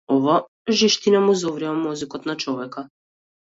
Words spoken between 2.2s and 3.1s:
на човека.